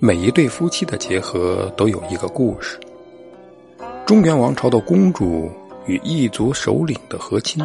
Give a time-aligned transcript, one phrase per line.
[0.00, 2.78] 每一对夫妻的结合都有一个故事。
[4.06, 5.50] 中原王朝的公主
[5.86, 7.64] 与异族首领的和亲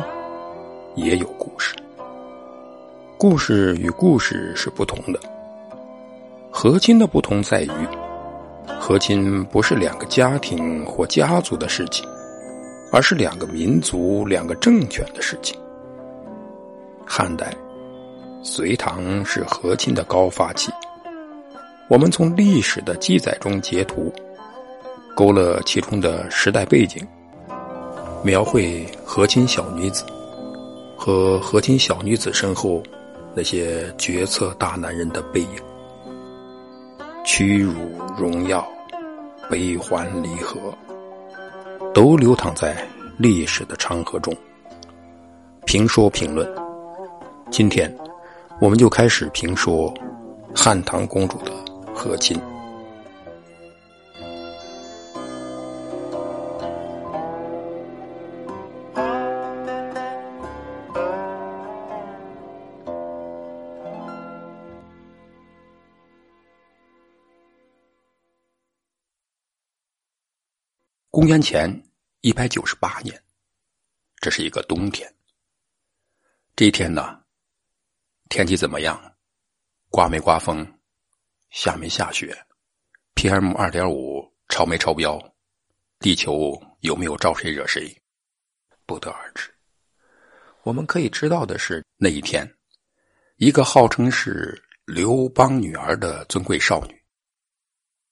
[0.95, 1.75] 也有故事。
[3.17, 5.32] 故事与故事是不同的。
[6.63, 7.87] 和亲的不同在于，
[8.79, 12.07] 和亲不是两个家庭或家族的事情，
[12.89, 15.59] 而是两个民族、两个政权的事情。
[17.05, 17.53] 汉代、
[18.41, 20.71] 隋唐是和亲的高发期。
[21.89, 24.09] 我们从历史的记载中截图，
[25.13, 27.05] 勾勒其中的时代背景，
[28.23, 30.05] 描绘和亲小女子
[30.95, 32.81] 和和亲小女子身后
[33.35, 35.49] 那些决策大男人的背影，
[37.35, 37.73] 屈辱、
[38.15, 38.63] 荣耀、
[39.49, 40.71] 悲欢离合，
[41.91, 44.31] 都流淌在历史的长河中。
[45.65, 46.47] 评说评论，
[47.49, 47.91] 今天
[48.61, 49.91] 我们就开始评说
[50.53, 51.51] 汉唐公主的。
[51.91, 52.39] 和亲。
[71.13, 71.71] 公元前
[72.21, 73.23] 一百九十八年，
[74.15, 75.07] 这是一个冬天。
[76.55, 77.21] 这一天呢，
[78.29, 78.99] 天气怎么样？
[79.91, 80.67] 刮没刮风？
[81.51, 82.35] 下没下雪
[83.13, 85.21] ？PM 二点五超没超标？
[85.99, 87.95] 地球有没有招谁惹谁？
[88.87, 89.53] 不得而知。
[90.63, 92.51] 我们可以知道的是，那一天，
[93.35, 96.99] 一个号称是刘邦女儿的尊贵少女，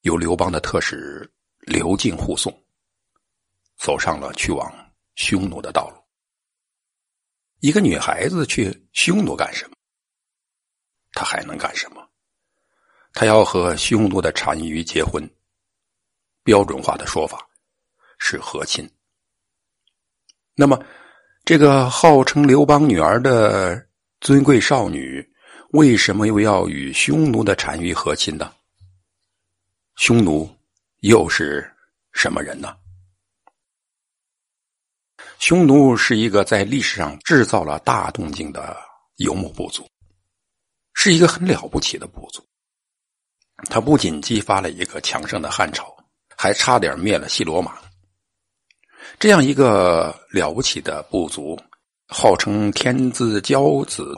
[0.02, 1.28] 由刘邦的特使
[1.62, 2.56] 刘敬护送，
[3.84, 4.72] 走上了去往
[5.16, 5.98] 匈奴的道路。
[7.62, 9.76] 一个女孩子去匈奴干什么？
[11.14, 12.08] 她还能干什么？
[13.12, 15.28] 他要和匈奴的单于结婚，
[16.44, 17.46] 标准化的说法
[18.20, 18.90] 是和亲。
[20.54, 20.80] 那么，
[21.44, 23.86] 这个号称刘邦女儿的
[24.22, 25.28] 尊贵少女，
[25.72, 28.54] 为什么又要与匈奴的单于和亲呢？
[29.96, 30.50] 匈奴
[31.00, 31.70] 又是
[32.14, 32.78] 什么人呢？
[35.42, 38.78] 匈奴是一个在历史上制造了大动静的
[39.16, 39.84] 游牧部族，
[40.94, 42.46] 是一个很了不起的部族。
[43.64, 45.92] 他不仅激发了一个强盛的汉朝，
[46.38, 47.76] 还差点灭了西罗马。
[49.18, 51.60] 这样一个了不起的部族，
[52.08, 54.14] 号称天之骄子，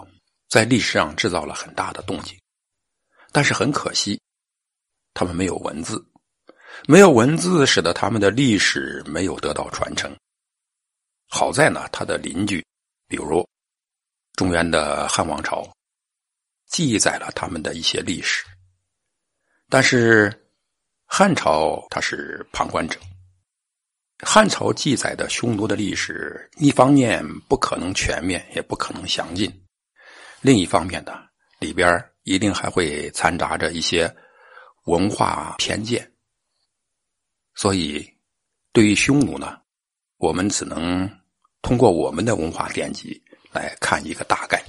[0.49, 2.37] 在历史上制造了很大的动静。
[3.31, 4.21] 但是很可惜，
[5.13, 6.05] 他们没有文字，
[6.85, 10.13] 没有文字，使得他们的历史没有得到传承。
[11.35, 12.63] 好在呢，他的邻居，
[13.07, 13.43] 比如
[14.35, 15.67] 中原的汉王朝，
[16.67, 18.45] 记载了他们的一些历史。
[19.67, 20.31] 但是，
[21.07, 22.99] 汉朝他是旁观者。
[24.19, 29.49] 汉朝记载的匈奴的历史，一方面不可能全面，也不可能详尽；
[30.39, 31.19] 另一方面呢，
[31.57, 31.89] 里边
[32.21, 34.15] 一定还会掺杂着一些
[34.83, 36.13] 文化偏见。
[37.55, 38.07] 所以，
[38.71, 39.59] 对于匈奴呢，
[40.17, 41.09] 我们只能
[41.63, 43.19] 通过我们的文化典籍
[43.51, 44.63] 来看一个大概。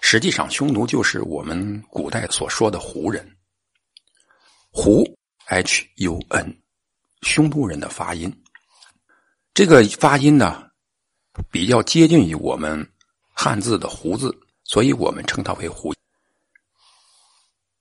[0.00, 3.36] 实际上，匈奴就是我们古代所说的胡人。
[4.70, 5.04] 胡
[5.46, 6.62] H U N，
[7.22, 8.30] 匈奴人的发音。
[9.54, 10.68] 这个发音呢，
[11.50, 12.86] 比较接近于我们
[13.32, 15.94] 汉字的“胡”字，所以我们称它为胡。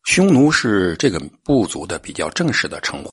[0.03, 3.11] 匈奴是这个部族的比较正式的称呼，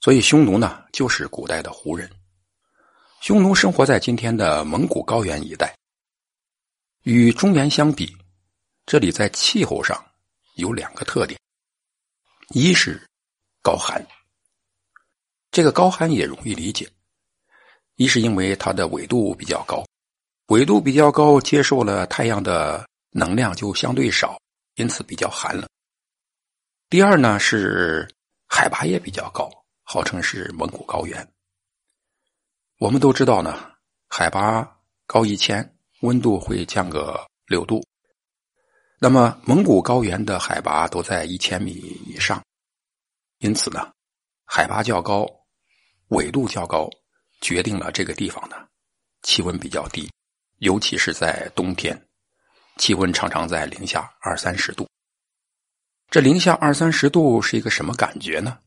[0.00, 2.08] 所以匈奴呢就是古代的胡人。
[3.22, 5.72] 匈奴生活在今天的蒙古高原一带。
[7.04, 8.16] 与中原相比，
[8.84, 10.04] 这里在气候上
[10.56, 11.38] 有两个特点：
[12.48, 13.00] 一是
[13.62, 14.04] 高寒，
[15.52, 16.84] 这个高寒也容易理解；
[17.94, 19.86] 一是因为它的纬度比较高，
[20.46, 24.36] 纬度比较高，接受了太阳的能量就相对少，
[24.74, 25.64] 因此比较寒冷。
[26.90, 28.12] 第二呢是
[28.48, 29.48] 海拔也比较高，
[29.84, 31.24] 号称是蒙古高原。
[32.82, 33.70] 我们都知道呢，
[34.08, 34.68] 海拔
[35.06, 35.76] 高一千。
[36.00, 37.80] 温度会降个六度，
[38.98, 41.74] 那么蒙古高原的海拔都在一千米
[42.04, 42.42] 以上，
[43.38, 43.92] 因此呢，
[44.44, 45.24] 海拔较高，
[46.08, 46.90] 纬度较高，
[47.40, 48.56] 决定了这个地方呢
[49.22, 50.10] 气温比较低，
[50.58, 51.96] 尤其是在冬天，
[52.78, 54.88] 气温常常在零下二三十度。
[56.10, 58.58] 这零下二三十度是一个什么感觉呢？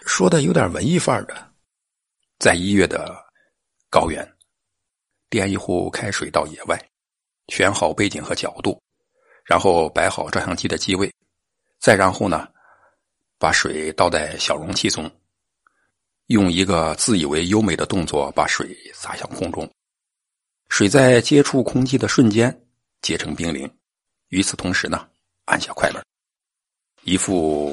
[0.00, 1.51] 说的有点文艺范儿的，
[2.42, 3.24] 在一月的
[3.88, 4.28] 高原，
[5.30, 6.76] 点一壶开水到野外，
[7.46, 8.82] 选好背景和角度，
[9.44, 11.08] 然后摆好照相机的机位，
[11.78, 12.48] 再然后呢，
[13.38, 15.08] 把水倒在小容器中，
[16.26, 19.72] 用一个自以为优美的动作把水洒向空中，
[20.68, 22.66] 水在接触空气的瞬间
[23.02, 23.72] 结成冰凌，
[24.30, 25.08] 与此同时呢，
[25.44, 26.04] 按下快门，
[27.04, 27.72] 一幅。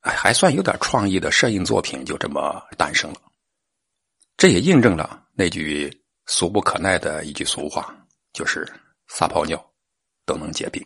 [0.00, 3.20] 还算有点创意的摄影作品就这么诞生了，
[4.38, 5.92] 这也印证了那句
[6.26, 7.92] 俗不可耐的一句俗话，
[8.32, 8.64] 就是
[9.08, 9.72] 撒泡尿
[10.24, 10.80] 都能结冰。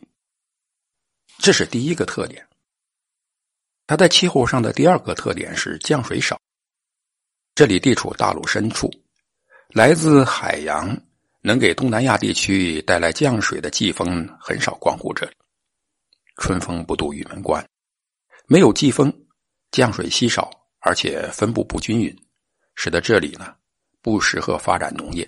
[1.36, 2.48] 这是第一个特点。
[3.86, 6.40] 它在气候上的第二个特点是降水少。
[7.54, 8.90] 这里地处大陆深处，
[9.68, 10.98] 来自海洋
[11.42, 15.32] 能给东南亚地区带来降水的季风很少光顾这里，
[16.36, 17.62] 春风不度玉门关。
[18.46, 19.12] 没有季风，
[19.72, 22.16] 降水稀少，而且分布不均匀，
[22.82, 23.54] 使得这里呢
[24.00, 25.24] 不适合发展农业。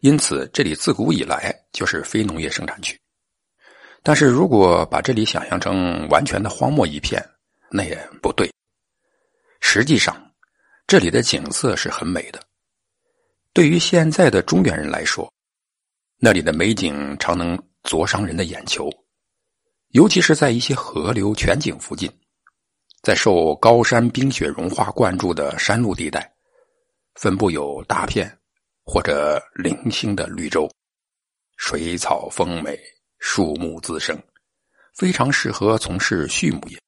[0.00, 2.98] 因此，这里自古以来就是非农业生产区。
[4.02, 7.22] 但是如果把这里想象成完全的荒漠一片，
[7.70, 8.50] 那也不对。
[9.60, 10.16] 实际上，
[10.86, 12.42] 这里的景色是很美的。
[13.52, 15.30] 对于现在的中原人来说，
[16.16, 18.90] 那里的美景常能灼伤人的眼球，
[19.88, 22.10] 尤其是在一些河流泉井附近。
[23.02, 26.33] 在受高山冰雪融化灌注的山路地带，
[27.14, 28.30] 分布有大片
[28.84, 30.70] 或者零星的绿洲，
[31.56, 32.78] 水草丰美，
[33.18, 34.20] 树木滋生，
[34.94, 36.78] 非常适合从事畜牧业。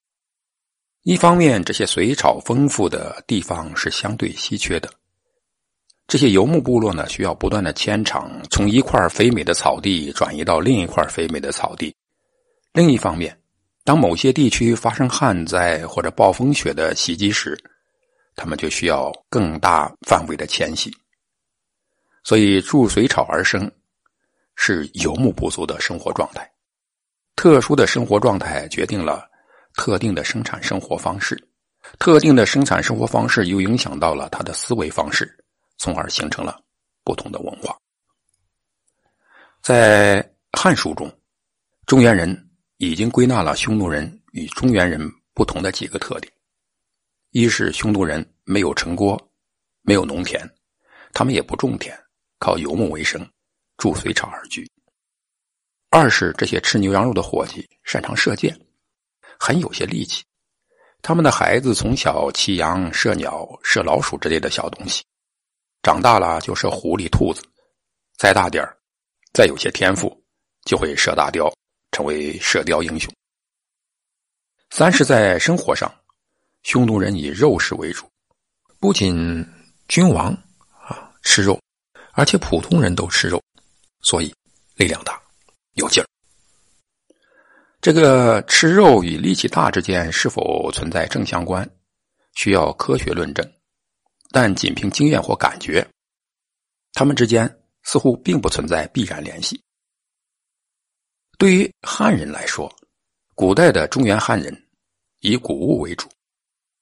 [1.03, 4.93] 一方面，这些水草丰富的地方是相对稀缺的，
[6.09, 11.95] 这些游牧部落呢需要不断的迁场，从一块肥美的草地转移到另一块肥美的草地。
[12.73, 13.41] 另一方面，
[13.85, 17.57] 当某些地区发生旱灾或者暴风雪的袭击时，
[18.37, 20.95] 他们就需要更大范围的迁徙。
[22.23, 23.69] 所以，筑水草而生，
[24.55, 26.49] 是游牧部族的生活状态。
[27.35, 29.29] 特殊的生活状态决定了
[29.75, 31.37] 特定的生产生活方式，
[31.99, 35.37] 特定的生产生活方式又影响到了他的思维方式，
[35.79, 36.61] 从而形成了
[37.03, 37.77] 不同的文化。
[39.63, 40.23] 在
[40.53, 41.13] 《汉书》中，
[41.87, 42.43] 中原人。
[42.79, 45.01] 已经归纳了匈奴人与中原人
[45.33, 46.31] 不同的几个特点：
[47.39, 49.15] 一是匈奴人没有城郭，
[49.83, 50.43] 没有农田，
[51.13, 51.95] 他们也不种田，
[52.39, 53.31] 靠游牧为生，
[53.77, 54.65] 筑水草而居；
[55.91, 58.59] 二是这些吃牛羊肉的伙计擅长射箭，
[59.39, 60.25] 很有些力气，
[61.03, 65.05] 他们的孩子从小骑羊、射鸟、射老鼠之类的小东西，
[65.83, 67.43] 长大了就射狐狸、兔子，
[68.17, 68.75] 再大点儿
[69.35, 70.11] 再有些天赋，
[70.65, 71.53] 就会射大雕。
[71.93, 73.13] 成为射雕英雄。
[74.71, 75.95] 三是，在生活上，
[76.67, 78.11] 匈奴人以肉食为主，
[78.81, 79.47] 不仅
[79.87, 80.33] 君王
[80.83, 81.61] 啊吃肉，
[82.11, 83.41] 而且普通人都吃肉，
[84.01, 84.35] 所以
[84.75, 85.23] 力量大，
[85.75, 86.07] 有劲儿。
[87.81, 91.71] 这个吃肉与力气大之间是否存在正相关，
[92.35, 93.49] 需要科学论证，
[94.33, 95.87] 但仅凭经验或感觉，
[96.95, 99.63] 他们之间似乎并不存在必然联系。
[101.39, 102.69] 对于汉人来说，
[103.37, 104.67] 古代的中原汉人
[105.21, 106.09] 以谷物为主，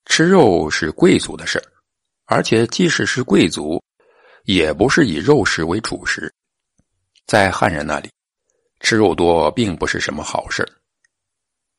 [0.07, 1.63] 吃肉是贵族的事
[2.27, 3.83] 而且即使是贵族，
[4.45, 6.33] 也不是以肉食为主食。
[7.27, 8.11] 在汉人那里，
[8.81, 10.63] 吃肉多并不是什么好事《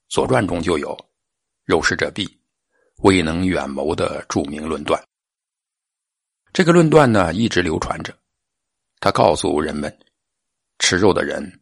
[0.10, 0.98] 左传》中就有
[1.65, 2.27] “肉食者鄙，
[2.98, 5.03] 未能远谋”的著名论断。
[6.53, 8.15] 这个论断呢，一直流传着。
[9.00, 9.96] 他告诉人们，
[10.79, 11.60] 吃肉的人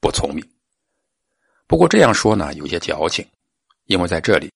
[0.00, 0.48] 不聪明。
[1.66, 3.26] 不过这样说呢，有些矫情，
[3.86, 4.52] 因为在这里，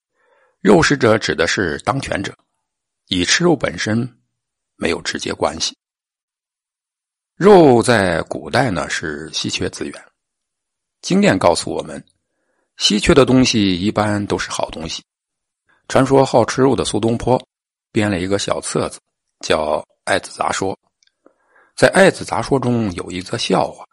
[0.60, 2.36] 肉食者指的是当权者，
[3.10, 4.20] 与吃肉本身
[4.74, 5.76] 没有直接关系。
[7.36, 10.04] 肉在古代呢是稀缺资源，
[11.00, 12.04] 经验告诉我们，
[12.76, 15.00] 稀缺的东西一般都是好东西。
[15.86, 17.40] 传说好吃肉的苏东坡
[17.92, 18.98] 编了一个小册子，
[19.38, 20.76] 叫《爱子杂说》。
[21.76, 23.86] 在《爱子杂说》中有一则笑话，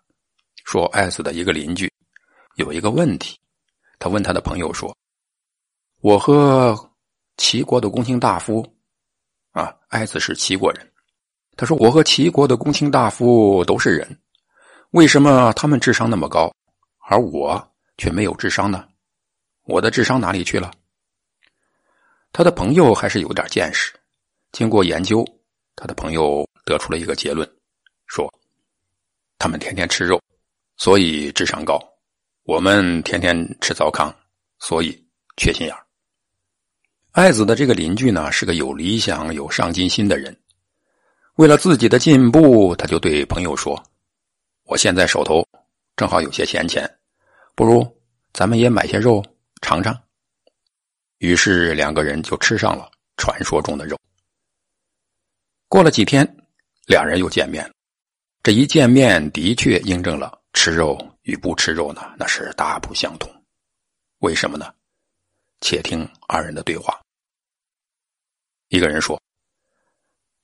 [0.65, 1.93] 说爱子的一个邻居。
[2.55, 3.37] 有一个问题，
[3.99, 4.97] 他问他的朋友说
[6.05, 6.77] ：“我和
[7.35, 8.63] 齐国的公卿大夫，
[9.53, 10.93] 啊，爱子是齐国人。
[11.57, 14.21] 他说我和齐国的公卿大夫都是人，
[14.91, 16.53] 为什么他们智商那么高，
[17.09, 17.59] 而我
[17.97, 18.87] 却没有智商呢？
[19.63, 20.71] 我的智商哪里去了？”
[22.31, 23.91] 他的朋友还是有点见识，
[24.51, 25.25] 经过研究，
[25.75, 27.51] 他的朋友得出了一个结论，
[28.05, 28.31] 说
[29.39, 30.21] ：“他们天天吃肉，
[30.77, 31.79] 所以智商高。”
[32.45, 34.13] 我们天天吃糟糠，
[34.59, 35.03] 所以
[35.35, 35.75] 缺心眼
[37.15, 40.37] 爱子的这个邻居呢，是个有理想、有上进心的人。
[41.35, 43.81] 为了自己的进步，他就对朋友说
[44.67, 45.41] ：“我现在手头
[45.95, 46.85] 正好有些闲钱，
[47.55, 47.87] 不如
[48.33, 49.23] 咱们也买些肉
[49.61, 49.97] 尝尝。”
[51.19, 53.97] 于是两个人就吃上了传说中的肉。
[55.69, 56.21] 过了几天，
[56.85, 57.71] 两人又见面了。
[58.43, 63.31] 这一见面，的确印证了吃肉与不吃肉呢，那是大不相同。
[64.19, 64.69] 为什么呢？
[65.61, 66.99] 且听二人的对话。
[68.69, 69.21] 一个人说：“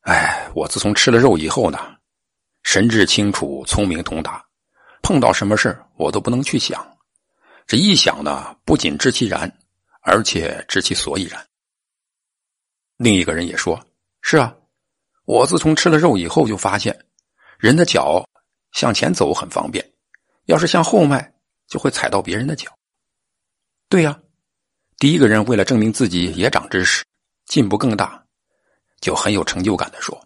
[0.02, 1.96] 哎，我自从吃了肉以后呢，
[2.64, 4.46] 神志清楚，聪明通达，
[5.02, 6.86] 碰到什么事我都不能去想。
[7.66, 9.52] 这一想呢，不仅知其然，
[10.02, 11.44] 而且知其所以然。”
[12.98, 13.84] 另一个人也说
[14.22, 14.56] ：“是啊，
[15.26, 17.06] 我自从吃了肉以后，就发现
[17.58, 18.24] 人的脚
[18.72, 19.84] 向前走很方便，
[20.46, 21.34] 要是向后迈，
[21.68, 22.72] 就会踩到别人的脚。”
[23.90, 24.20] 对呀，
[24.98, 27.04] 第一个人为了证明自己也长知识。
[27.52, 28.26] 进步更大，
[29.02, 30.18] 就很有成就感的说：“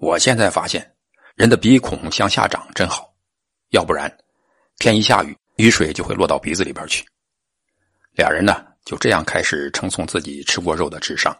[0.00, 0.96] 我现在发现，
[1.34, 3.14] 人的鼻孔向下长真好，
[3.72, 4.10] 要不然，
[4.78, 7.06] 天一下雨，雨水就会落到鼻子里边去。”
[8.16, 11.38] 俩人呢就这样开始称颂自己吃过肉的智商。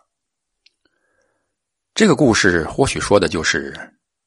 [1.94, 3.74] 这个故事或许说的就是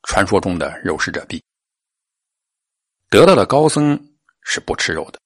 [0.08, 1.40] 传说中的肉食者必。
[3.12, 3.96] 得到的高僧
[4.42, 5.20] 是不吃肉的，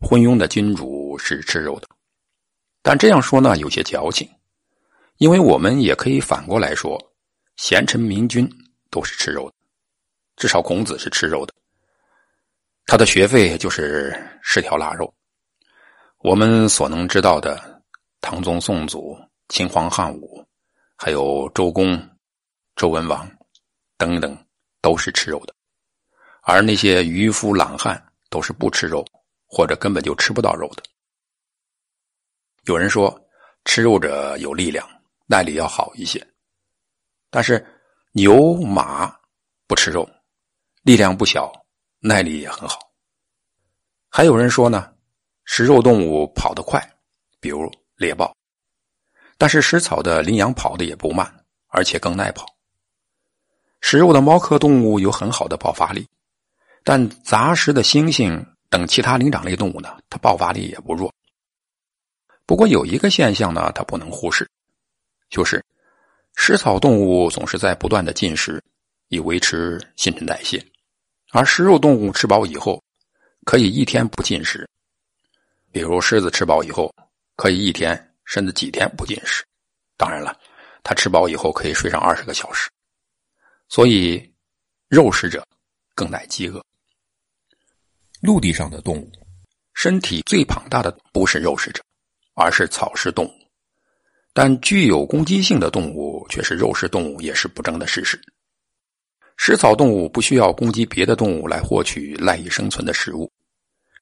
[0.00, 1.88] 昏庸的君主是吃肉的，
[2.82, 4.30] 但这样说呢有些矫情。
[5.20, 6.98] 因为我们也可以反过来说，
[7.56, 8.50] 贤臣明君
[8.90, 9.54] 都是吃肉的，
[10.36, 11.52] 至少孔子是吃肉的。
[12.86, 15.12] 他的学费就是十条腊肉。
[16.20, 17.82] 我们所能知道的，
[18.22, 19.14] 唐宗宋祖、
[19.50, 20.42] 秦皇汉武，
[20.96, 22.02] 还有周公、
[22.74, 23.30] 周文王
[23.98, 24.34] 等等，
[24.80, 25.54] 都是吃肉的。
[26.40, 29.04] 而那些渔夫懒汉都是不吃肉，
[29.46, 30.82] 或者根本就吃不到肉的。
[32.64, 33.22] 有人说，
[33.66, 34.88] 吃肉者有力量。
[35.30, 36.26] 耐力要好一些，
[37.30, 37.64] 但是
[38.10, 39.16] 牛马
[39.68, 40.04] 不吃肉，
[40.82, 41.52] 力量不小，
[42.00, 42.80] 耐力也很好。
[44.08, 44.92] 还有人说呢，
[45.44, 46.84] 食肉动物跑得快，
[47.38, 48.34] 比如猎豹，
[49.38, 51.32] 但是食草的羚羊跑的也不慢，
[51.68, 52.44] 而且更耐跑。
[53.80, 56.04] 食肉的猫科动物有很好的爆发力，
[56.82, 61.14] 但杂食的猩猩等其他灵长类动物呢，它爆发力也不弱。
[62.46, 64.50] 不过有一个现象呢，它不能忽视。
[65.30, 65.64] 就是
[66.34, 68.62] 食草动物总是在不断的进食，
[69.08, 70.60] 以维持新陈代谢；
[71.30, 72.82] 而食肉动物吃饱以后，
[73.44, 74.68] 可以一天不进食。
[75.72, 76.92] 比如狮子吃饱以后，
[77.36, 79.44] 可以一天甚至几天不进食。
[79.96, 80.36] 当然了，
[80.82, 82.68] 它吃饱以后可以睡上二十个小时。
[83.68, 84.34] 所以，
[84.88, 85.46] 肉食者
[85.94, 86.60] 更耐饥饿。
[88.20, 89.12] 陆地上的动物，
[89.74, 91.80] 身体最庞大的不是肉食者，
[92.34, 93.39] 而是草食动物。
[94.32, 98.20] 但具有攻击性的动物却是肉食动物，也是不争的事实。
[99.36, 103.30] 食草动物不需要攻击别的动物来获取赖以生存的食物，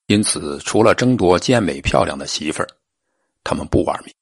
[0.06, 2.68] 因此除了争夺健美漂亮的媳妇儿，
[3.44, 4.12] 他们不玩命。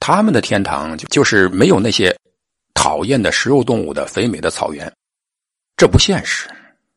[0.00, 2.16] 他们的天堂就就是没有那些
[2.72, 4.90] 讨厌的食肉动物的肥美的草原，
[5.76, 6.48] 这不现实。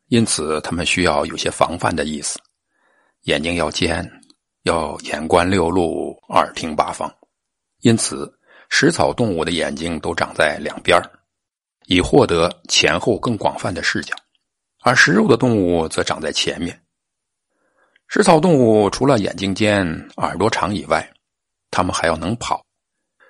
[0.07, 2.39] 因此，他们需要有些防范的意思：
[3.23, 4.09] 眼睛要尖，
[4.63, 7.13] 要眼观六路，耳听八方。
[7.83, 8.33] 因此，
[8.69, 10.97] 食草动物的眼睛都长在两边
[11.87, 14.15] 以获得前后更广泛的视角；
[14.83, 16.81] 而食肉的动物则长在前面。
[18.07, 19.85] 食草动物除了眼睛尖、
[20.15, 21.05] 耳朵长以外，
[21.71, 22.65] 它们还要能跑。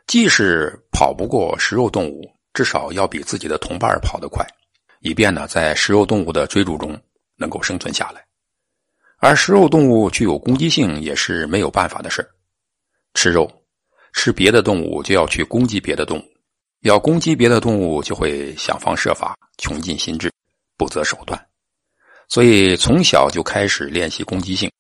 [0.06, 2.22] 即使跑不过食肉动物，
[2.54, 4.46] 至少要比自己的同伴跑得快，
[5.00, 6.96] 以便呢在食肉动物的追逐中
[7.38, 8.24] 能够生存下来。
[9.18, 12.30] 而食肉动物具有攻击性，也是没有办法的事
[13.16, 13.52] 吃肉。
[14.14, 16.24] 吃别的动物就要去攻击别的动物，
[16.82, 20.32] 要攻击别的动物就会想方设法、穷尽心智、
[20.78, 21.48] 不择手段，
[22.30, 24.72] 所以从小就开始练习攻击性，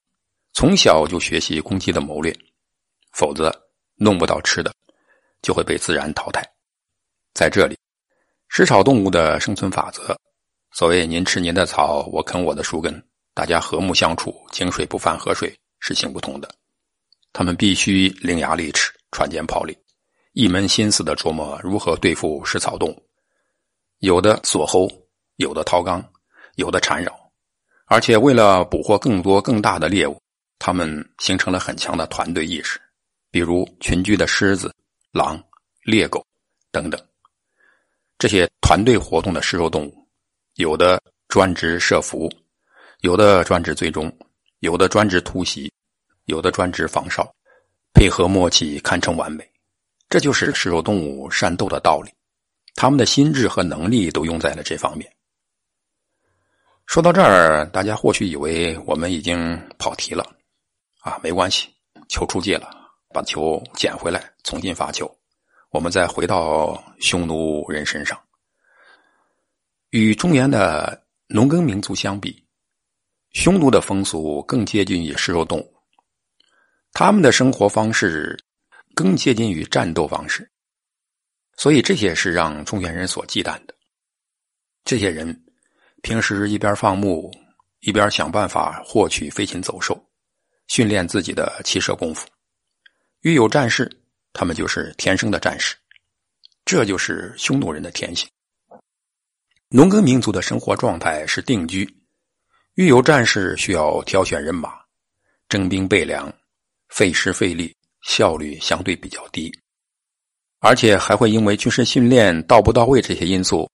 [0.53, 2.33] 从小就学习攻击的谋略，
[3.11, 3.51] 否则
[3.95, 4.71] 弄不到吃的，
[5.41, 6.47] 就会被自然淘汰。
[7.33, 7.75] 在这里，
[8.49, 10.15] 食草动物的生存法则，
[10.71, 16.53] 所谓“您吃您的草，我啃我的树根”，大家和睦相处，井水不犯河水是行不通的，
[17.33, 18.92] 他们必须伶牙俐齿。
[19.13, 19.77] 船坚炮利，
[20.33, 23.01] 一门心思的琢磨如何对付食草动物，
[23.99, 24.89] 有的锁喉，
[25.37, 26.03] 有的掏肛，
[26.55, 27.17] 有的缠绕，
[27.85, 30.19] 而且为了捕获更多更大的猎物，
[30.59, 32.77] 他们形成了很强的团队意识。
[33.31, 34.71] 比如群居的狮子、
[35.11, 35.41] 狼、
[35.83, 36.23] 猎狗
[36.71, 37.01] 等等，
[38.19, 40.07] 这些团队活动的食肉动物，
[40.55, 42.31] 有的专职设伏，
[43.01, 44.15] 有的专职追踪，
[44.59, 45.73] 有的专职突袭，
[46.25, 47.27] 有的专职防哨，
[47.93, 49.49] 配合默契堪称完美。
[50.09, 52.11] 这就是食肉动物善斗的道理，
[52.75, 55.11] 他们的心智和能力都用在了这方面。
[56.85, 60.35] 说到这儿，大家或许以为我们已经跑题了，
[60.99, 61.69] 啊，没关系，
[62.09, 62.69] 球出界了，
[63.09, 65.09] 把球捡回来，重新发球，
[65.71, 68.19] 我们再回到匈奴人身上。
[69.89, 72.43] 与中原的农耕民族相比，
[73.31, 75.73] 匈奴的风俗更接近于食肉动物，
[76.93, 78.39] 他们的生活方式。
[78.95, 80.47] 更接近于战斗方式，
[81.57, 83.73] 所以这些是让中原人所忌惮的。
[84.85, 85.35] 这些人
[86.03, 87.31] 平时一边放牧，
[87.79, 89.99] 一边想办法获取飞禽走兽，
[90.67, 92.27] 训练自己的骑射功夫。
[93.21, 93.91] 遇有战事，
[94.31, 95.75] 他们就是天生的战士。
[96.63, 98.29] 这就是匈奴人的天性。
[99.69, 101.83] 农耕民族的生活状态是定居，
[102.75, 104.71] 遇有战事需要挑选人马，
[105.49, 106.31] 征兵备粮，
[106.93, 107.75] 费时费力。
[108.05, 109.49] 效率相对比较低，
[110.59, 113.65] 而且还会因为军事训练到不到位这些因素，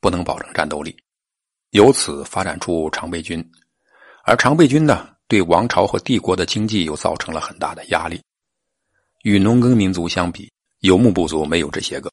[0.00, 0.96] 不能保证战斗力，
[1.70, 3.44] 由此发展出常备军。
[4.22, 8.22] 而常备军呢，对王朝和帝国的经济又造成了很大的压力。
[9.24, 10.48] 与农耕民族相比，
[10.78, 12.08] 游牧部族没有这些个，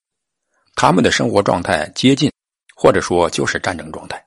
[0.75, 2.31] 他们的生活状态接近，
[2.75, 4.19] 或者说就是战争状态，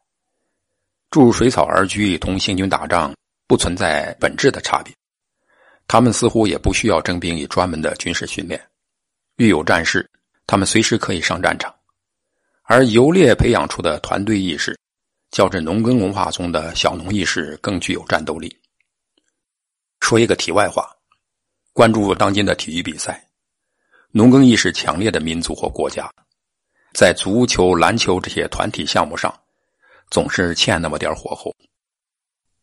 [1.11, 3.13] 住水草而居，同行军打仗
[3.49, 4.95] 不存在本质的差别。
[5.89, 8.61] 他们似乎也不需要征兵以专门的军事训练，
[9.37, 10.09] 遇有战事，
[10.47, 11.75] 他们随时可以上战场。
[12.65, 14.77] 而游猎培养出的团队意识，
[15.31, 18.55] 较之农耕文化中的小农意识更具有战斗力。
[20.01, 20.91] 说一个题外话，
[21.73, 23.29] 关注当今的体育比赛，
[24.11, 26.13] 农耕意识强烈的民族或国家，
[26.95, 29.33] 在足球、篮球这些团体项目上，
[30.11, 31.55] 总是欠那么点火候。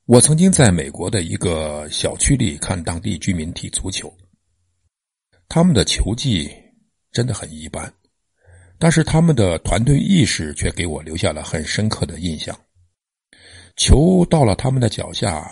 [0.06, 4.14] 我曾经在美国的一个小区里看当地居民踢足球，
[5.48, 6.52] 他们的球技
[7.14, 7.92] 真的很一般，
[8.78, 12.54] 但是他们的团队意识却给我留下了很深刻的印象。
[13.78, 15.50] 球到了他们的脚下，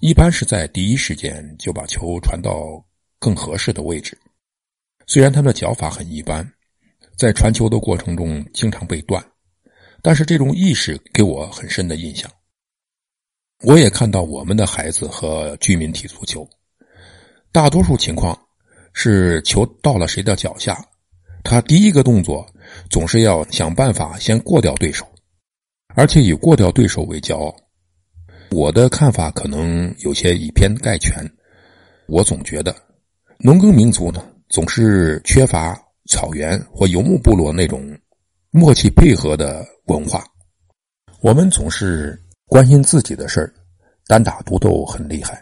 [0.00, 2.82] 一般是在第一时间就把球传到
[3.18, 4.16] 更合适的位置。
[5.06, 6.50] 虽然他们的脚法很一般，
[7.18, 9.22] 在传球的过程中经常被断，
[10.00, 12.30] 但是这种意识给我很深的印象。
[13.64, 16.48] 我也看到我们的孩子和居民踢足球，
[17.50, 18.38] 大多数情况
[18.92, 20.78] 是球到了谁的脚下，
[21.42, 22.46] 他第一个动作
[22.88, 25.04] 总是要想办法先过掉对手，
[25.96, 27.52] 而且以过掉对手为骄傲。
[28.52, 31.28] 我的看法可能有些以偏概全，
[32.06, 32.72] 我总觉得
[33.40, 35.76] 农耕民族呢总是缺乏
[36.08, 37.98] 草原或游牧部落那种
[38.52, 40.24] 默契配合的文化，
[41.20, 42.16] 我们总是。
[42.48, 43.52] 关心自己的事儿，
[44.06, 45.38] 单打独斗很厉害，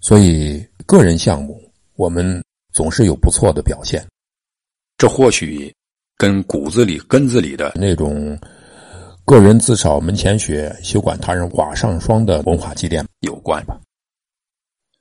[0.00, 1.58] 所以个人项目
[1.96, 4.06] 我们总是有不错的表现。
[4.98, 5.74] 这或许
[6.18, 8.38] 跟骨子里、根子里的那种
[9.24, 13.80] “个人自扫门前雪，休管他人瓦上霜”的文化积淀有关吧。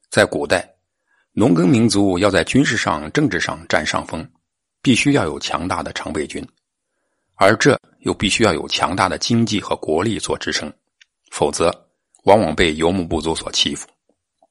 [0.10, 0.74] 在古代，
[1.34, 4.26] 农耕民族要在军事上、政治上占上风，
[4.82, 6.42] 必须要有强大的常备军，
[7.36, 10.72] 而这又必须要有强大的经济和国力做支撑。
[11.32, 11.72] 否则，
[12.24, 13.88] 往往被游牧部族所欺负。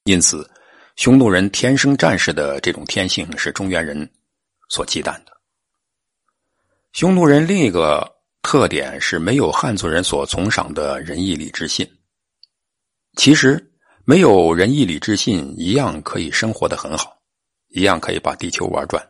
[0.04, 0.48] 因此，
[0.96, 4.10] 匈奴人天生战士的这种天性是中原人
[4.68, 5.32] 所忌惮的。
[6.92, 11.86] 匈奴人另一个特点是没有汉族人所崇尚的仁义礼智信。
[13.16, 13.72] 其实，
[14.04, 17.20] 没有仁义礼智信，一样可以生活的很好，
[17.68, 19.06] 一样可以把地球玩转。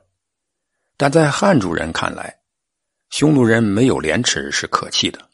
[0.97, 2.41] 但在汉族人看来，
[3.11, 5.28] 匈奴人没有廉耻是可气的。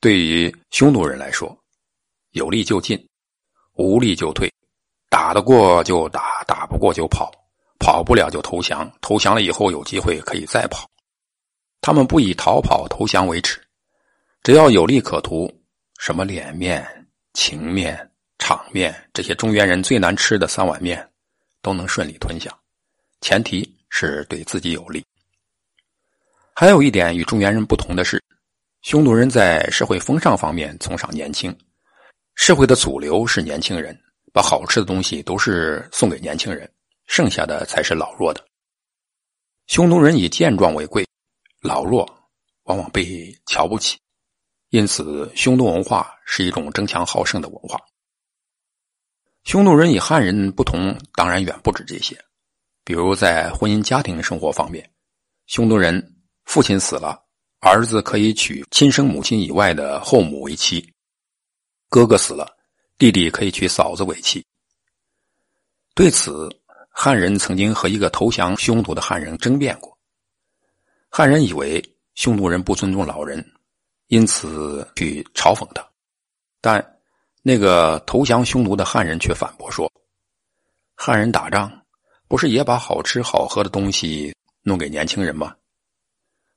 [0.00, 1.56] 对于匈奴人来说，
[2.30, 3.04] 有利就进，
[3.74, 4.48] 无力就退，
[5.10, 7.32] 打得过就打，打不过就跑，
[7.80, 10.88] 跑不了就投降，投降了以后有机会可以再跑。
[11.80, 13.60] 他们不以逃跑投降为耻，
[14.44, 15.52] 只要有利可图，
[15.98, 16.86] 什么脸面、
[17.32, 18.08] 情面、
[18.38, 21.08] 场面，这些中原人最难吃的三碗面，
[21.60, 22.56] 都能顺利吞下，
[23.20, 25.04] 前提是对自己有利。
[26.54, 28.22] 还有一点与中原人不同的是。
[28.82, 31.54] 匈奴人在社会风尚方面崇尚年轻，
[32.36, 33.98] 社会的主流是年轻人，
[34.32, 36.70] 把好吃的东西都是送给年轻人，
[37.06, 38.42] 剩下的才是老弱的。
[39.66, 41.04] 匈奴人以健壮为贵，
[41.60, 42.08] 老弱
[42.64, 43.98] 往往被瞧不起，
[44.70, 47.78] 因此匈奴文化是一种争强好胜的文化。
[49.42, 52.16] 匈奴人与汉人不同，当然远不止这些，
[52.84, 54.88] 比如在婚姻家庭生活方面，
[55.46, 57.27] 匈奴人父亲死了。
[57.60, 60.92] 儿子可以娶亲生母亲以外的后母为妻，
[61.88, 62.56] 哥哥死了，
[62.96, 64.44] 弟弟可以娶嫂子为妻。
[65.94, 66.48] 对此，
[66.88, 69.96] 汉人曾经和一个投降匈奴的汉人争辩过。
[71.08, 71.82] 汉人以为
[72.14, 73.44] 匈奴人不尊重老人，
[74.06, 75.84] 因此去嘲讽他。
[76.60, 76.98] 但
[77.42, 79.90] 那个投降匈奴的汉人却反驳说
[80.94, 81.72] ：“汉人打仗
[82.28, 85.56] 不是也把好吃好喝的东西弄给年轻人吗？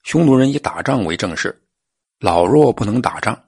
[0.03, 1.61] 匈奴人以打仗为正事，
[2.19, 3.39] 老弱不能打仗，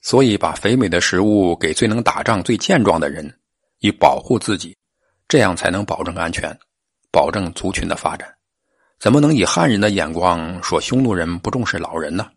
[0.00, 3.32] 所以把肥美的食物给最能打仗、最健壮的人，
[3.80, 4.76] 以保护自己。”
[5.28, 6.58] 这样才能保证安全，
[7.12, 8.28] 保证族群的发展。
[8.98, 12.28] 怎么能以汉人的眼光说匈奴人不重视老人呢？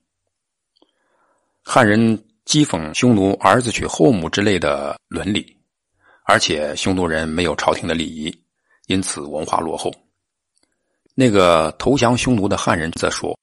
[1.64, 2.00] 汉人
[2.46, 5.58] 讥讽匈奴儿子娶后母之类的伦理，
[6.26, 8.44] 而且匈奴人没有朝廷的礼仪，
[8.86, 9.92] 因此文化落后。
[11.16, 13.36] 那个投降匈奴的汉人则说，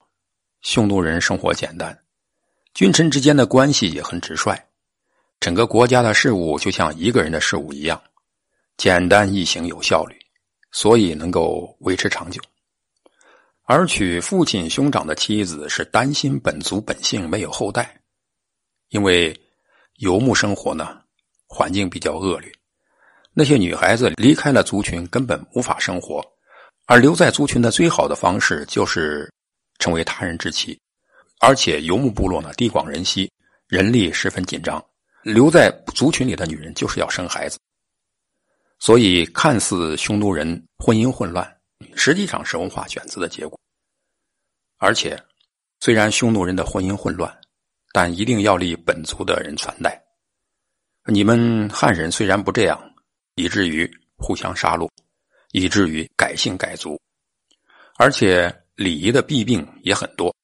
[0.63, 1.99] 匈奴人生活简单，
[2.75, 4.55] 君臣之间的关系也很直率，
[5.41, 8.01] 整个国家的事务就像一个人的事务一样。
[8.77, 10.17] 简单易行有效率，
[10.73, 12.41] 所以能够维持长久。
[13.65, 18.01] 而娶父亲兄长的妻子是担心本族本姓没有后代，
[18.89, 19.39] 因为
[19.97, 21.01] 游牧生活呢
[21.47, 22.51] 环境比较恶劣，
[23.33, 26.25] 那些女孩子离开了族群根本无法生活，
[26.87, 29.31] 而留在族群的最好的方式就是
[29.81, 30.79] 成为他人之妻。
[31.41, 33.29] 而且游牧部落呢地广人稀，
[33.67, 34.81] 人力十分紧张，
[35.25, 37.59] 留在族群里的女人就是要生孩子。
[38.79, 41.61] 所以，看似匈奴人婚姻混乱，
[41.95, 43.59] 实际上是文化选择的结果。
[44.79, 45.23] 而且，
[45.81, 47.35] 虽然匈奴人的婚姻混乱，
[47.93, 50.03] 但一定要立本族的人传代。
[51.07, 52.79] 你们汉人虽然不这样，
[53.35, 54.89] 以至于互相杀戮，
[55.53, 57.01] 以至于改姓改族，
[57.97, 60.35] 而且礼仪的弊病也很多，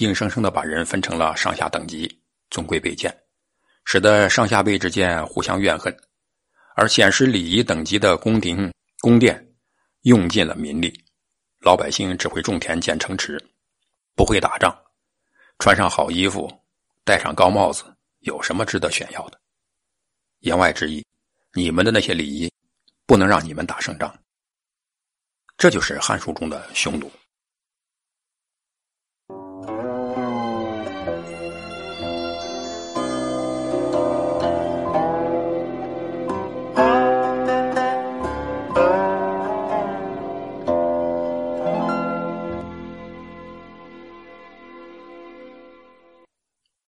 [0.00, 3.16] 硬生生的把人分成了上下等级、尊贵卑贱，
[3.84, 5.96] 使得上下辈之间互相怨恨。
[6.74, 8.68] 而显示礼仪等级的宫廷
[9.02, 9.54] 宫殿，
[10.00, 10.92] 用尽了民力，
[11.60, 13.40] 老百姓只会种田建城池，
[14.16, 14.76] 不会打仗，
[15.60, 16.50] 穿上好衣服，
[17.04, 17.84] 戴上高帽子，
[18.18, 19.40] 有什么值得炫耀的？
[20.40, 21.06] 言外之意，
[21.54, 22.52] 你们的那些礼仪，
[23.06, 24.12] 不能让你们打胜仗。
[25.56, 27.08] 这就是《汉书》中的匈奴。